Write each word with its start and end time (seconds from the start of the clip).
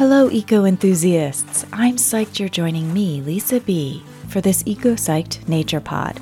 Hello, 0.00 0.30
eco 0.30 0.64
enthusiasts. 0.64 1.66
I'm 1.74 1.96
psyched 1.96 2.38
you're 2.38 2.48
joining 2.48 2.94
me, 2.94 3.20
Lisa 3.20 3.60
B., 3.60 4.02
for 4.28 4.40
this 4.40 4.62
Eco 4.64 4.94
Psyched 4.94 5.46
Nature 5.46 5.78
Pod. 5.78 6.18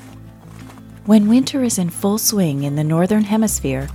When 1.05 1.29
winter 1.29 1.63
is 1.63 1.79
in 1.79 1.89
full 1.89 2.17
swing 2.17 2.63
in 2.63 2.75
the 2.75 2.83
Northern 2.83 3.23
Hemisphere, 3.23 3.87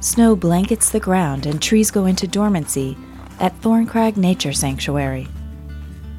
snow 0.00 0.36
blankets 0.36 0.90
the 0.90 1.00
ground 1.00 1.46
and 1.46 1.62
trees 1.62 1.90
go 1.90 2.04
into 2.04 2.28
dormancy 2.28 2.98
at 3.40 3.58
Thorncrag 3.62 4.18
Nature 4.18 4.52
Sanctuary. 4.52 5.26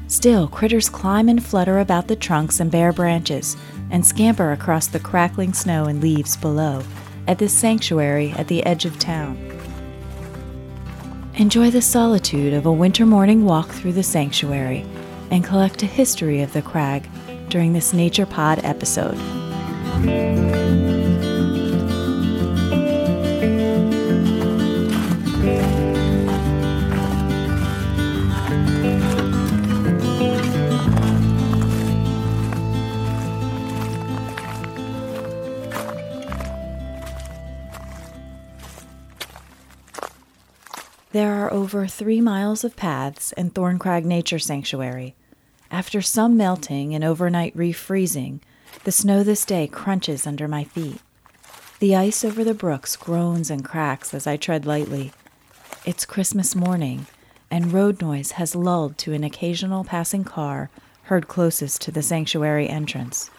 Still, 0.08 0.48
critters 0.48 0.88
climb 0.88 1.28
and 1.28 1.46
flutter 1.46 1.78
about 1.78 2.08
the 2.08 2.16
trunks 2.16 2.58
and 2.58 2.72
bare 2.72 2.92
branches 2.92 3.56
and 3.92 4.04
scamper 4.04 4.50
across 4.50 4.88
the 4.88 4.98
crackling 4.98 5.54
snow 5.54 5.84
and 5.84 6.02
leaves 6.02 6.36
below 6.36 6.82
at 7.28 7.38
this 7.38 7.56
sanctuary 7.56 8.32
at 8.32 8.48
the 8.48 8.66
edge 8.66 8.84
of 8.84 8.98
town. 8.98 9.51
Enjoy 11.36 11.70
the 11.70 11.80
solitude 11.80 12.52
of 12.52 12.66
a 12.66 12.72
winter 12.72 13.06
morning 13.06 13.46
walk 13.46 13.70
through 13.70 13.94
the 13.94 14.02
sanctuary 14.02 14.84
and 15.30 15.42
collect 15.42 15.82
a 15.82 15.86
history 15.86 16.42
of 16.42 16.52
the 16.52 16.60
crag 16.60 17.08
during 17.48 17.72
this 17.72 17.94
Nature 17.94 18.26
Pod 18.26 18.62
episode. 18.64 19.16
Over 41.74 41.86
three 41.86 42.20
miles 42.20 42.64
of 42.64 42.76
paths 42.76 43.32
in 43.32 43.48
Thorncrag 43.48 44.04
Nature 44.04 44.38
Sanctuary. 44.38 45.14
After 45.70 46.02
some 46.02 46.36
melting 46.36 46.94
and 46.94 47.02
overnight 47.02 47.56
refreezing, 47.56 48.40
the 48.84 48.92
snow 48.92 49.22
this 49.22 49.46
day 49.46 49.68
crunches 49.68 50.26
under 50.26 50.46
my 50.46 50.64
feet. 50.64 51.00
The 51.78 51.96
ice 51.96 52.26
over 52.26 52.44
the 52.44 52.52
brooks 52.52 52.94
groans 52.94 53.50
and 53.50 53.64
cracks 53.64 54.12
as 54.12 54.26
I 54.26 54.36
tread 54.36 54.66
lightly. 54.66 55.12
It's 55.86 56.04
Christmas 56.04 56.54
morning, 56.54 57.06
and 57.50 57.72
road 57.72 58.02
noise 58.02 58.32
has 58.32 58.54
lulled 58.54 58.98
to 58.98 59.14
an 59.14 59.24
occasional 59.24 59.82
passing 59.82 60.24
car 60.24 60.68
heard 61.04 61.26
closest 61.26 61.80
to 61.82 61.90
the 61.90 62.02
sanctuary 62.02 62.68
entrance. 62.68 63.30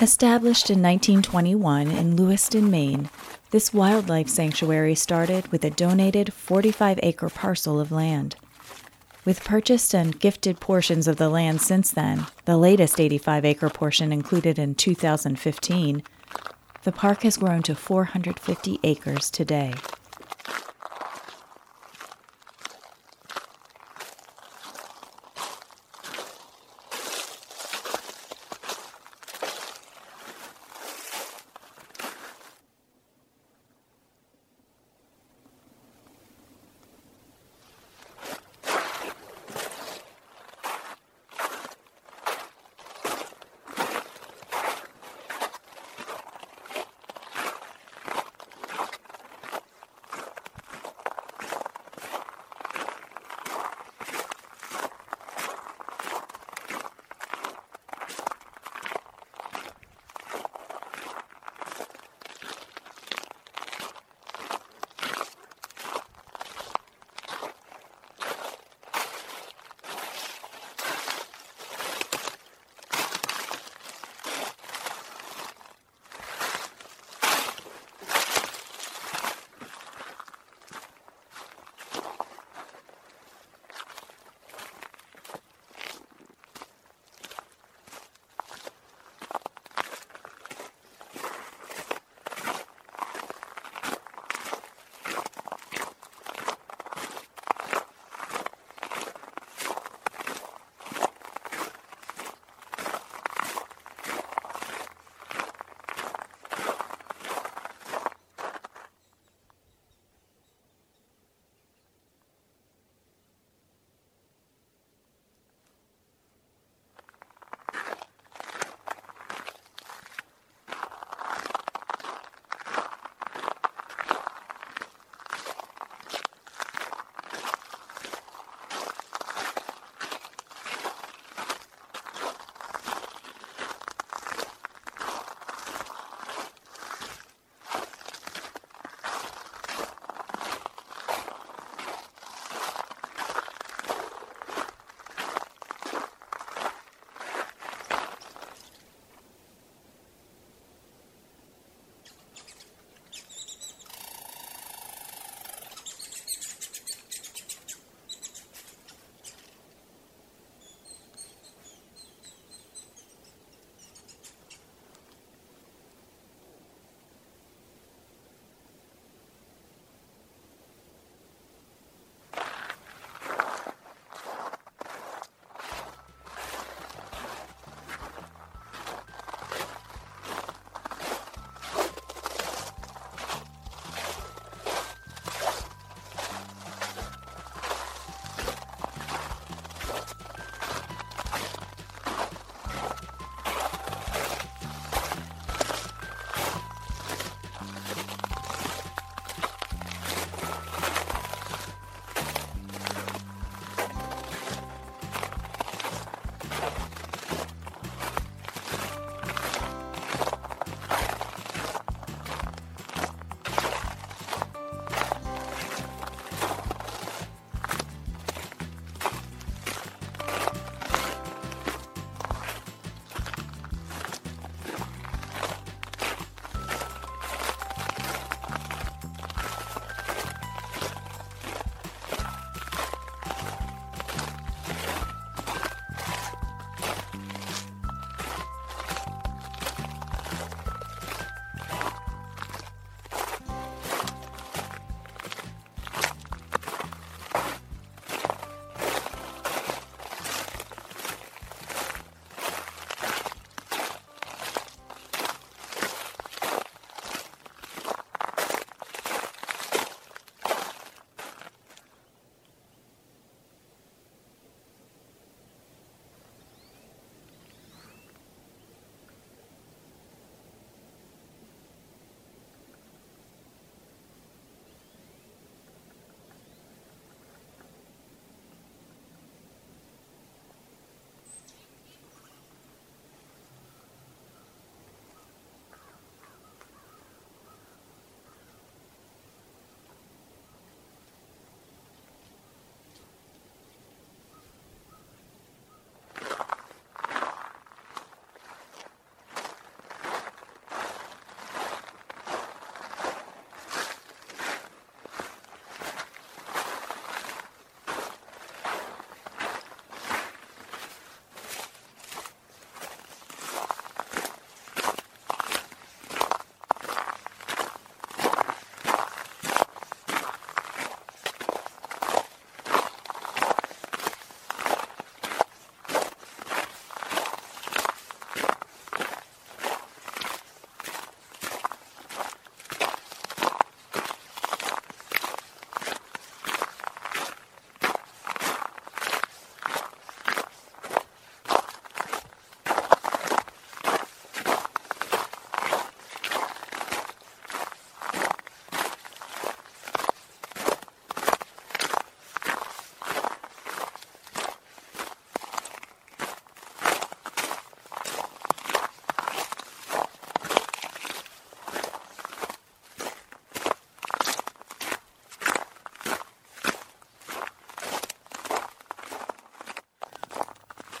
Established 0.00 0.70
in 0.70 0.80
1921 0.80 1.90
in 1.90 2.14
Lewiston, 2.14 2.70
Maine, 2.70 3.10
this 3.50 3.74
wildlife 3.74 4.28
sanctuary 4.28 4.94
started 4.94 5.48
with 5.48 5.64
a 5.64 5.70
donated 5.70 6.32
45 6.32 7.00
acre 7.02 7.28
parcel 7.28 7.80
of 7.80 7.90
land. 7.90 8.36
With 9.24 9.42
purchased 9.42 9.96
and 9.96 10.20
gifted 10.20 10.60
portions 10.60 11.08
of 11.08 11.16
the 11.16 11.28
land 11.28 11.62
since 11.62 11.90
then, 11.90 12.28
the 12.44 12.56
latest 12.56 13.00
85 13.00 13.44
acre 13.44 13.70
portion 13.70 14.12
included 14.12 14.56
in 14.56 14.76
2015, 14.76 16.04
the 16.84 16.92
park 16.92 17.22
has 17.22 17.36
grown 17.36 17.64
to 17.64 17.74
450 17.74 18.78
acres 18.84 19.30
today. 19.32 19.74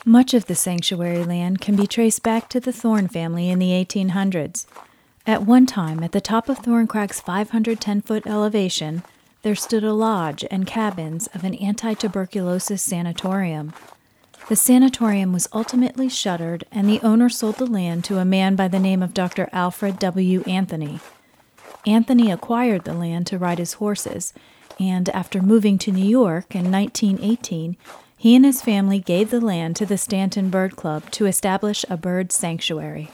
Much 0.08 0.32
of 0.32 0.46
the 0.46 0.54
sanctuary 0.54 1.22
land 1.22 1.60
can 1.60 1.76
be 1.76 1.86
traced 1.86 2.22
back 2.22 2.48
to 2.48 2.58
the 2.58 2.72
Thorn 2.72 3.08
family 3.08 3.50
in 3.50 3.58
the 3.58 3.72
1800s. 3.72 4.64
At 5.26 5.42
one 5.42 5.66
time, 5.66 6.02
at 6.02 6.12
the 6.12 6.20
top 6.22 6.48
of 6.48 6.60
Thorncrag's 6.60 7.20
510 7.20 8.00
foot 8.00 8.26
elevation, 8.26 9.02
there 9.42 9.54
stood 9.54 9.84
a 9.84 9.92
lodge 9.92 10.46
and 10.50 10.66
cabins 10.66 11.26
of 11.34 11.44
an 11.44 11.52
anti 11.56 11.92
tuberculosis 11.92 12.80
sanatorium. 12.80 13.74
The 14.48 14.56
sanatorium 14.56 15.34
was 15.34 15.46
ultimately 15.52 16.08
shuttered, 16.08 16.64
and 16.72 16.88
the 16.88 17.02
owner 17.02 17.28
sold 17.28 17.56
the 17.56 17.66
land 17.66 18.02
to 18.04 18.16
a 18.16 18.24
man 18.24 18.56
by 18.56 18.68
the 18.68 18.80
name 18.80 19.02
of 19.02 19.12
Dr. 19.12 19.50
Alfred 19.52 19.98
W. 19.98 20.42
Anthony. 20.46 21.00
Anthony 21.86 22.30
acquired 22.30 22.84
the 22.84 22.94
land 22.94 23.26
to 23.26 23.36
ride 23.36 23.58
his 23.58 23.74
horses, 23.74 24.32
and 24.80 25.10
after 25.10 25.42
moving 25.42 25.76
to 25.76 25.92
New 25.92 26.08
York 26.08 26.54
in 26.54 26.72
1918, 26.72 27.76
he 28.18 28.34
and 28.34 28.44
his 28.44 28.60
family 28.60 28.98
gave 28.98 29.30
the 29.30 29.40
land 29.40 29.76
to 29.76 29.86
the 29.86 29.96
Stanton 29.96 30.50
Bird 30.50 30.74
Club 30.74 31.08
to 31.12 31.26
establish 31.26 31.84
a 31.88 31.96
bird 31.96 32.32
sanctuary. 32.32 33.10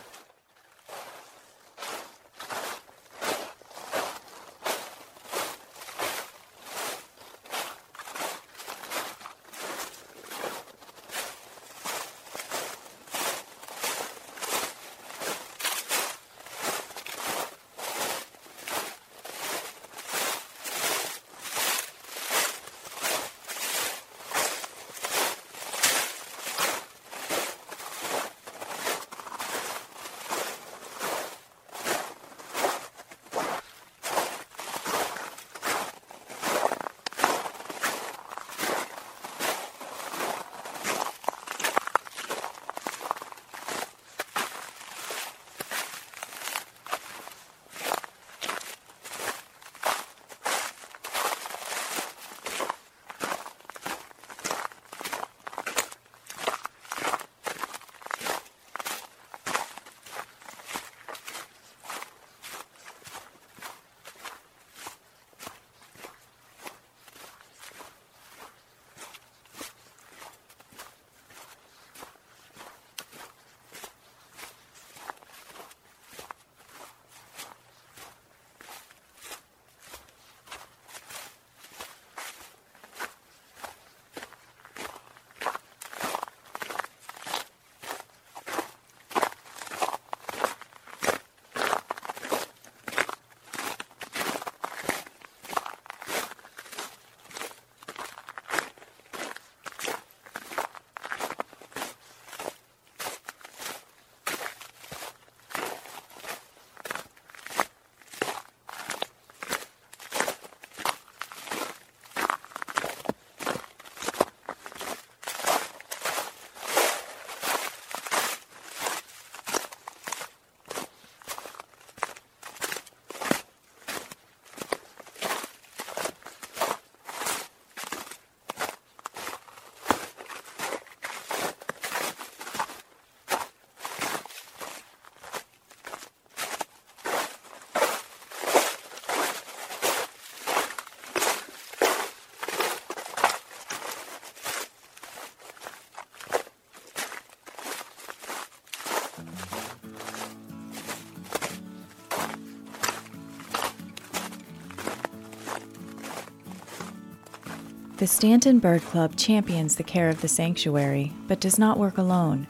The 157.97 158.09
Stanton 158.09 158.59
Bird 158.59 158.83
Club 158.83 159.15
champions 159.15 159.77
the 159.77 159.85
care 159.85 160.09
of 160.09 160.21
the 160.21 160.27
sanctuary, 160.27 161.13
but 161.29 161.39
does 161.39 161.61
not 161.61 161.79
work 161.79 161.97
alone. 161.97 162.49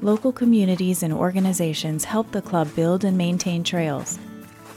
Local 0.00 0.32
communities 0.32 1.02
and 1.02 1.12
organizations 1.12 2.04
help 2.04 2.32
the 2.32 2.40
club 2.40 2.74
build 2.74 3.04
and 3.04 3.18
maintain 3.18 3.62
trails. 3.62 4.18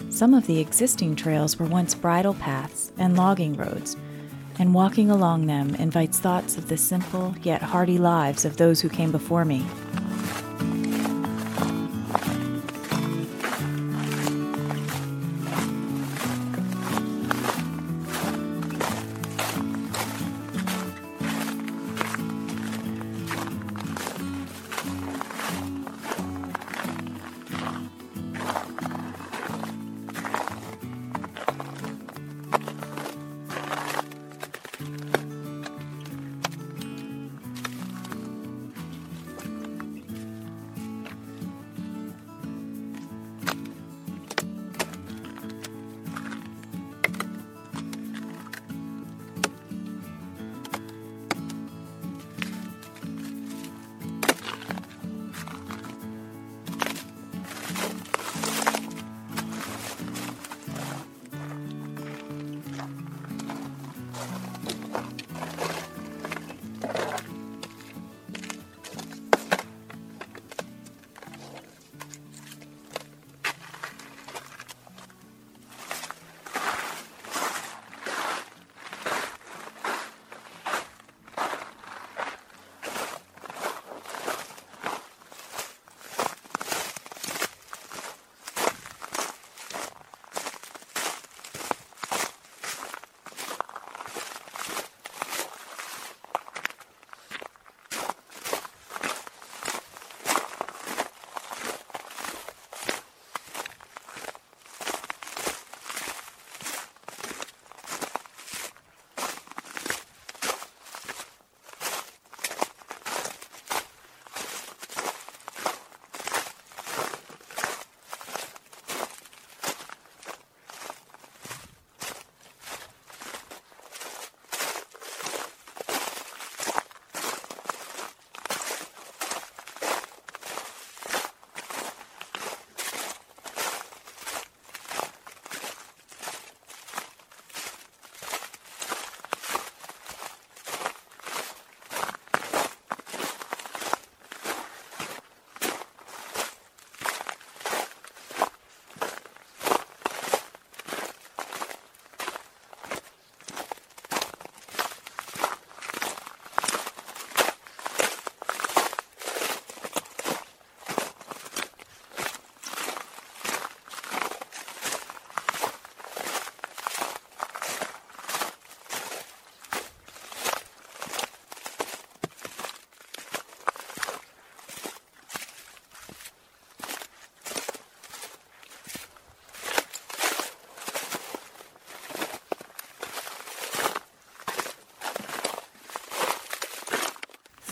Some 0.09 0.33
of 0.33 0.45
the 0.45 0.59
existing 0.59 1.15
trails 1.15 1.57
were 1.57 1.65
once 1.65 1.95
bridle 1.95 2.33
paths 2.33 2.91
and 2.97 3.15
logging 3.15 3.55
roads, 3.55 3.95
and 4.59 4.73
walking 4.73 5.09
along 5.09 5.45
them 5.45 5.73
invites 5.75 6.19
thoughts 6.19 6.57
of 6.57 6.67
the 6.67 6.77
simple 6.77 7.33
yet 7.41 7.61
hardy 7.61 7.97
lives 7.97 8.43
of 8.43 8.57
those 8.57 8.81
who 8.81 8.89
came 8.89 9.13
before 9.13 9.45
me. 9.45 9.65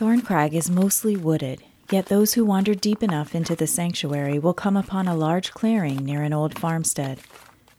Thorn 0.06 0.22
Crag 0.22 0.54
is 0.54 0.70
mostly 0.70 1.18
wooded, 1.18 1.64
yet 1.90 2.06
those 2.06 2.36
who 2.36 2.46
wander 2.46 2.76
deep 2.76 3.02
enough 3.02 3.34
into 3.34 3.56
the 3.56 3.66
sanctuary 3.66 4.38
will 4.38 4.54
come 4.54 4.78
upon 4.78 5.08
a 5.08 5.16
large 5.16 5.52
clearing 5.52 6.06
near 6.06 6.22
an 6.22 6.32
old 6.32 6.60
farmstead. 6.60 7.18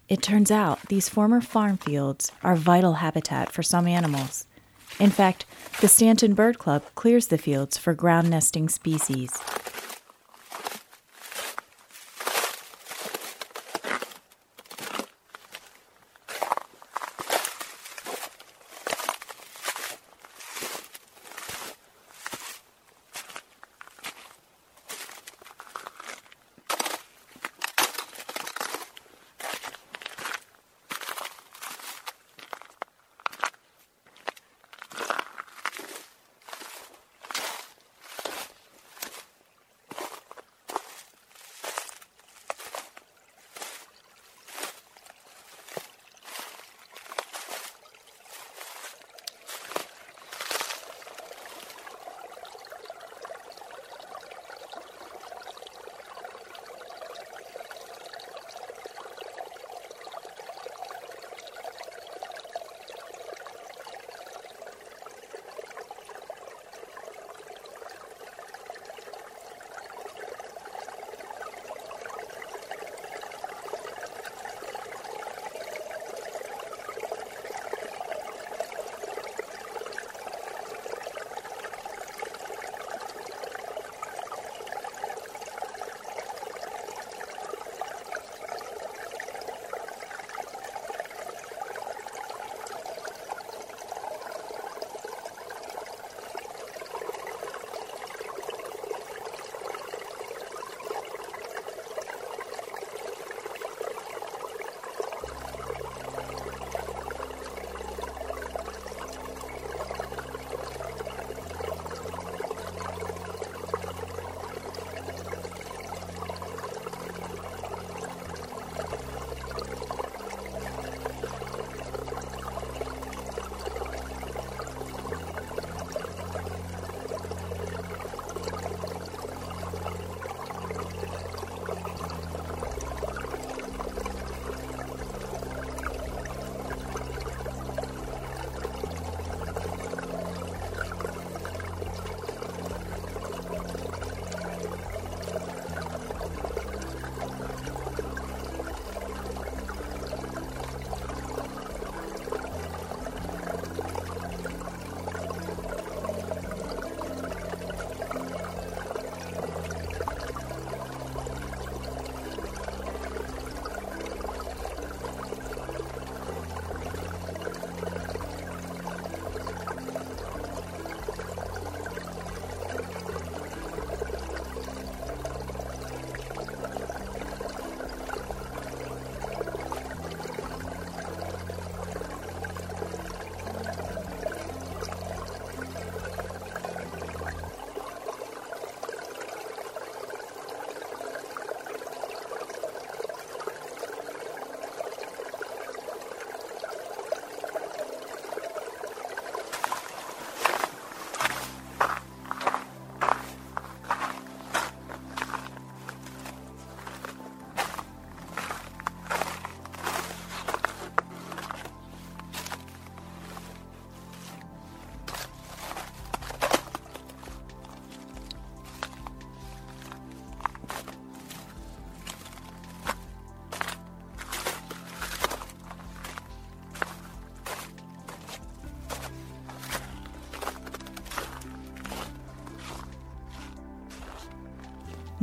It 0.09 0.23
turns 0.23 0.51
out 0.51 0.89
these 0.89 1.09
former 1.09 1.41
farm 1.41 1.77
fields 1.77 2.33
are 2.43 2.57
vital 2.57 2.95
habitat 2.95 3.53
for 3.53 3.63
some 3.63 3.87
animals. 3.87 4.45
In 4.99 5.11
fact, 5.11 5.45
the 5.81 5.87
Stanton 5.87 6.35
Bird 6.35 6.59
Club 6.59 6.83
clears 6.97 7.29
the 7.29 7.39
fields 7.39 7.79
for 7.79 7.95
ground 7.95 8.29
nesting 8.29 8.69
species. 8.69 9.31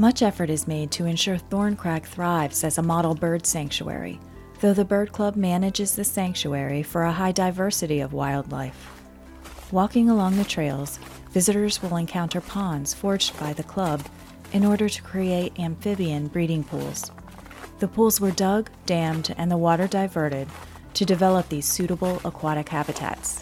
Much 0.04 0.22
effort 0.22 0.50
is 0.50 0.68
made 0.68 0.92
to 0.92 1.06
ensure 1.06 1.38
Thorncrag 1.38 2.04
thrives 2.04 2.66
as 2.66 2.78
a 2.78 2.82
model 2.82 3.16
bird 3.16 3.46
sanctuary, 3.46 4.20
though 4.60 4.74
the 4.74 4.84
Bird 4.84 5.14
Club 5.14 5.38
manages 5.38 5.96
the 5.96 6.04
sanctuary 6.04 6.84
for 6.84 7.04
a 7.04 7.12
high 7.14 7.32
diversity 7.32 8.02
of 8.02 8.12
wildlife. 8.12 9.02
Walking 9.72 10.10
along 10.10 10.36
the 10.36 10.44
trails, 10.44 11.00
visitors 11.32 11.82
will 11.82 11.96
encounter 11.96 12.42
ponds 12.42 12.94
forged 12.94 13.40
by 13.40 13.54
the 13.54 13.64
club 13.64 14.04
in 14.52 14.66
order 14.66 14.90
to 14.90 15.02
create 15.04 15.58
amphibian 15.58 16.28
breeding 16.28 16.66
pools. 16.66 17.10
The 17.80 17.88
pools 17.88 18.20
were 18.20 18.32
dug, 18.32 18.70
dammed, 18.86 19.34
and 19.38 19.50
the 19.50 19.56
water 19.56 19.88
diverted 19.88 20.50
to 20.96 21.06
develop 21.06 21.48
these 21.48 21.66
suitable 21.66 22.20
aquatic 22.26 22.68
habitats. 22.68 23.42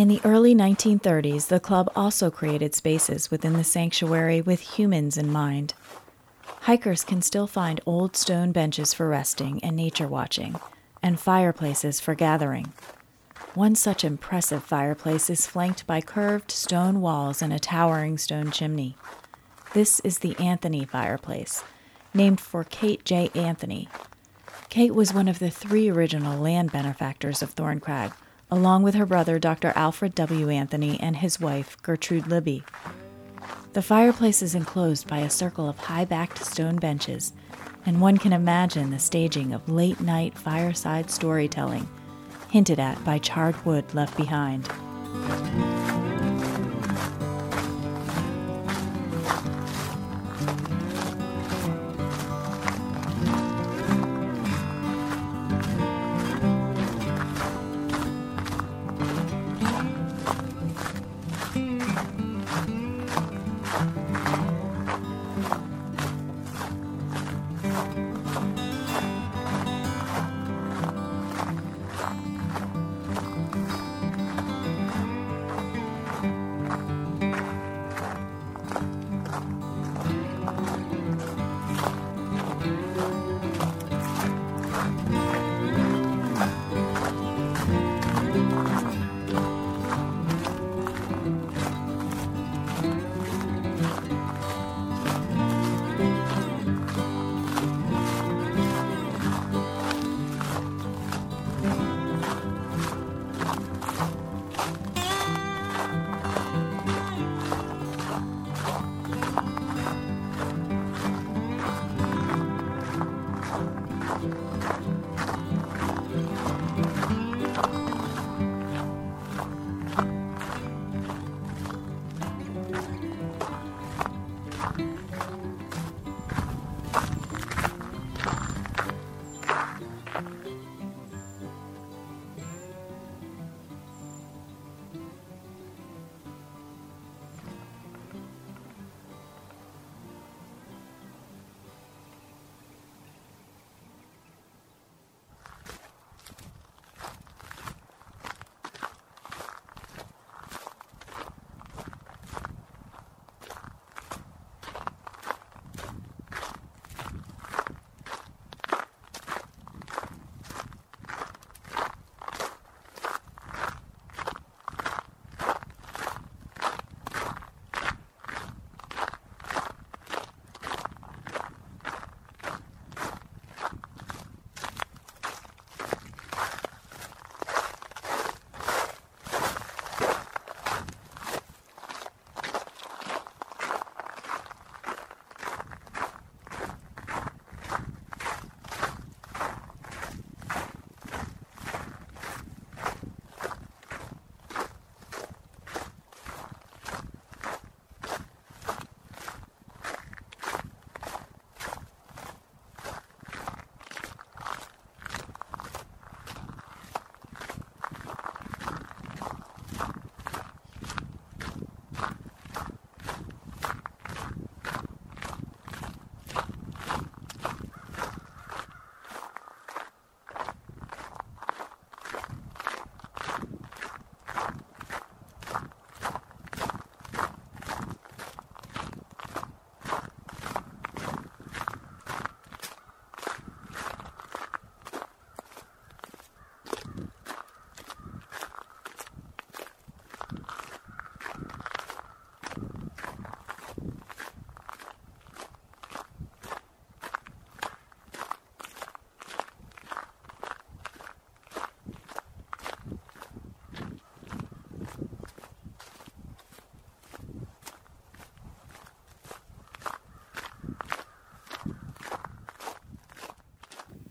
In 0.00 0.08
the 0.08 0.22
early 0.24 0.54
1930s, 0.54 1.48
the 1.48 1.60
club 1.60 1.92
also 1.94 2.30
created 2.30 2.74
spaces 2.74 3.30
within 3.30 3.52
the 3.52 3.62
sanctuary 3.62 4.40
with 4.40 4.78
humans 4.78 5.18
in 5.18 5.30
mind. 5.30 5.74
Hikers 6.62 7.04
can 7.04 7.20
still 7.20 7.46
find 7.46 7.82
old 7.84 8.16
stone 8.16 8.50
benches 8.50 8.94
for 8.94 9.06
resting 9.10 9.62
and 9.62 9.76
nature 9.76 10.08
watching, 10.08 10.58
and 11.02 11.20
fireplaces 11.20 12.00
for 12.00 12.14
gathering. 12.14 12.72
One 13.52 13.74
such 13.74 14.02
impressive 14.02 14.64
fireplace 14.64 15.28
is 15.28 15.46
flanked 15.46 15.86
by 15.86 16.00
curved 16.00 16.50
stone 16.50 17.02
walls 17.02 17.42
and 17.42 17.52
a 17.52 17.58
towering 17.58 18.16
stone 18.16 18.52
chimney. 18.52 18.96
This 19.74 20.00
is 20.00 20.20
the 20.20 20.34
Anthony 20.38 20.86
fireplace, 20.86 21.62
named 22.14 22.40
for 22.40 22.64
Kate 22.64 23.04
J. 23.04 23.30
Anthony. 23.34 23.86
Kate 24.70 24.94
was 24.94 25.12
one 25.12 25.28
of 25.28 25.40
the 25.40 25.50
three 25.50 25.90
original 25.90 26.40
land 26.40 26.72
benefactors 26.72 27.42
of 27.42 27.54
Thorncrag 27.54 28.14
along 28.50 28.82
with 28.82 28.94
her 28.94 29.06
brother, 29.06 29.38
Dr. 29.38 29.72
Alfred 29.76 30.14
W. 30.14 30.48
Anthony, 30.48 30.98
and 31.00 31.16
his 31.16 31.40
wife, 31.40 31.76
Gertrude 31.82 32.26
Libby. 32.26 32.62
The 33.72 33.82
fireplace 33.82 34.42
is 34.42 34.54
enclosed 34.54 35.06
by 35.06 35.18
a 35.18 35.30
circle 35.30 35.68
of 35.68 35.78
high 35.78 36.04
backed 36.04 36.44
stone 36.44 36.76
benches, 36.76 37.32
and 37.86 38.00
one 38.00 38.18
can 38.18 38.32
imagine 38.32 38.90
the 38.90 38.98
staging 38.98 39.52
of 39.52 39.68
late 39.68 40.00
night 40.00 40.36
fireside 40.36 41.10
storytelling, 41.10 41.88
hinted 42.50 42.80
at 42.80 43.02
by 43.04 43.18
charred 43.18 43.64
wood 43.64 43.94
left 43.94 44.16
behind. 44.16 44.68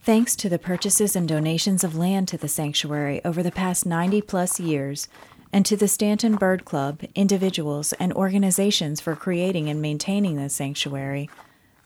Thanks 0.09 0.35
to 0.37 0.49
the 0.49 0.57
purchases 0.57 1.15
and 1.15 1.27
donations 1.27 1.83
of 1.83 1.95
land 1.95 2.27
to 2.29 2.37
the 2.37 2.47
sanctuary 2.47 3.23
over 3.23 3.43
the 3.43 3.51
past 3.51 3.85
90 3.85 4.23
plus 4.23 4.59
years, 4.59 5.07
and 5.53 5.63
to 5.67 5.77
the 5.77 5.87
Stanton 5.87 6.35
Bird 6.35 6.65
Club, 6.65 7.03
individuals, 7.13 7.93
and 7.93 8.11
organizations 8.13 8.99
for 8.99 9.15
creating 9.15 9.69
and 9.69 9.83
maintaining 9.83 10.35
the 10.35 10.49
sanctuary, 10.49 11.29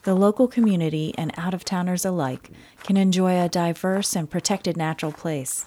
the 0.03 0.15
local 0.15 0.47
community 0.47 1.13
and 1.17 1.33
out 1.35 1.53
of 1.53 1.65
towners 1.65 2.05
alike 2.05 2.49
can 2.83 2.95
enjoy 2.95 3.37
a 3.37 3.49
diverse 3.49 4.15
and 4.15 4.31
protected 4.31 4.77
natural 4.77 5.11
place. 5.11 5.65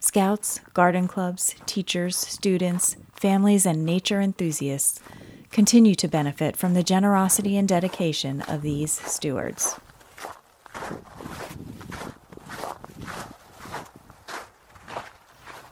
Scouts, 0.00 0.58
garden 0.72 1.06
clubs, 1.06 1.54
teachers, 1.64 2.16
students, 2.16 2.96
families, 3.12 3.64
and 3.64 3.86
nature 3.86 4.20
enthusiasts 4.20 4.98
continue 5.52 5.94
to 5.94 6.08
benefit 6.08 6.56
from 6.56 6.74
the 6.74 6.82
generosity 6.82 7.56
and 7.56 7.68
dedication 7.68 8.40
of 8.48 8.62
these 8.62 8.90
stewards. 8.90 9.76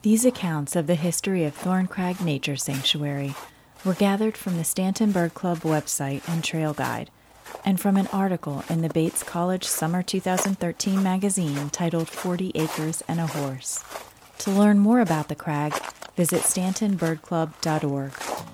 These 0.02 0.24
accounts 0.24 0.74
of 0.74 0.88
the 0.88 0.96
history 0.96 1.44
of 1.44 1.56
Thorncrag 1.56 2.20
Nature 2.20 2.56
Sanctuary 2.56 3.36
were 3.84 3.94
gathered 3.94 4.36
from 4.36 4.56
the 4.56 4.64
Stanton 4.64 5.12
Bird 5.12 5.32
Club 5.32 5.58
website 5.58 6.28
and 6.28 6.42
trail 6.42 6.74
guide, 6.74 7.08
and 7.64 7.80
from 7.80 7.96
an 7.96 8.08
article 8.08 8.64
in 8.68 8.82
the 8.82 8.88
Bates 8.88 9.22
College 9.22 9.62
Summer 9.62 10.02
2013 10.02 11.04
magazine 11.04 11.70
titled 11.70 12.08
40 12.08 12.50
Acres 12.56 13.04
and 13.06 13.20
a 13.20 13.28
Horse. 13.28 13.84
To 14.38 14.50
learn 14.50 14.80
more 14.80 14.98
about 14.98 15.28
the 15.28 15.36
crag, 15.36 15.72
visit 16.16 16.40
stantonbirdclub.org. 16.40 18.51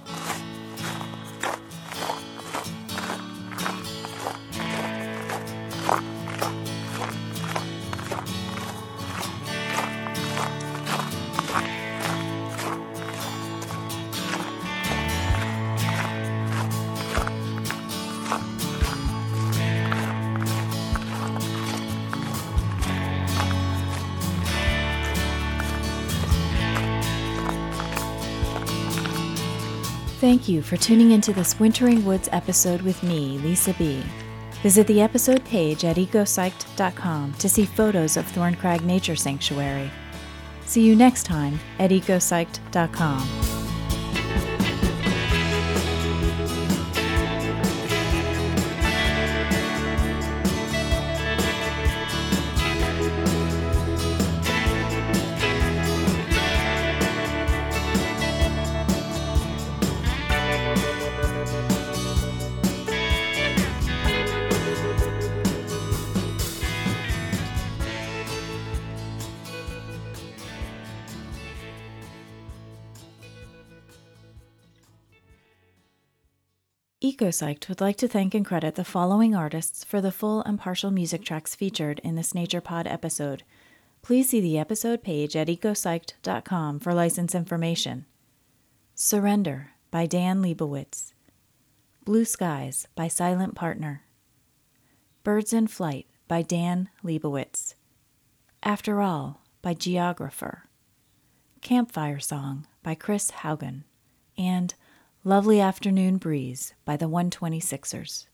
Thank 30.49 30.57
you 30.57 30.63
for 30.63 30.79
tuning 30.79 31.11
into 31.11 31.35
this 31.35 31.61
Wintering 31.61 32.07
Woods 32.07 32.31
episode 32.33 32.81
with 32.81 33.03
me, 33.03 33.37
Lisa 33.37 33.75
B. 33.75 34.03
Visit 34.63 34.87
the 34.87 35.03
episode 35.03 35.45
page 35.45 35.85
at 35.85 35.97
ecopsyched.com 35.97 37.35
to 37.35 37.49
see 37.51 37.67
photos 37.67 38.17
of 38.17 38.25
Thorncrag 38.33 38.81
Nature 38.81 39.15
Sanctuary. 39.15 39.91
See 40.65 40.81
you 40.87 40.97
next 40.97 41.25
time 41.25 41.61
at 41.79 41.91
ecopsyched.com. 41.91 43.48
EcoPsyched 77.19 77.69
would 77.69 77.81
like 77.81 77.97
to 77.97 78.07
thank 78.07 78.33
and 78.33 78.47
credit 78.47 78.77
the 78.77 78.85
following 78.85 79.35
artists 79.35 79.83
for 79.83 80.01
the 80.01 80.13
full 80.13 80.41
and 80.43 80.57
partial 80.57 80.93
music 80.93 81.25
tracks 81.25 81.53
featured 81.53 81.99
in 82.05 82.15
this 82.15 82.33
Nature 82.33 82.61
Pod 82.61 82.87
episode. 82.87 83.43
Please 84.03 84.29
see 84.29 84.41
the 84.41 84.57
episode 84.57 85.03
page 85.03 85.35
at 85.35 85.49
ecopsyched.com 85.49 86.79
for 86.79 86.95
license 86.95 87.35
information. 87.35 88.07
Surrender 88.95 89.73
by 89.91 90.07
Dan 90.07 90.41
Lebowitz. 90.41 91.13
Blue 92.05 92.25
Skies 92.25 92.87
by 92.95 93.09
Silent 93.09 93.57
Partner. 93.57 94.05
Birds 95.25 95.53
in 95.53 95.67
Flight 95.67 96.07
by 96.29 96.43
Dan 96.43 96.89
Lebowitz. 97.03 97.75
After 98.63 99.01
All 99.01 99.43
by 99.61 99.75
Geographer. 99.75 100.69
Campfire 101.63 102.21
Song 102.21 102.69
by 102.85 102.95
Chris 102.95 103.33
Haugen. 103.43 103.83
And 104.37 104.75
Lovely 105.25 105.61
Afternoon 105.61 106.19
Breeze 106.19 106.75
by 106.85 106.97
the 106.97 107.09
126ers. 107.09 108.28